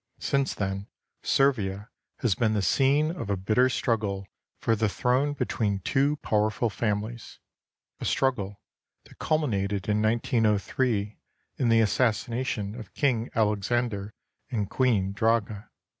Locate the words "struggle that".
8.05-9.19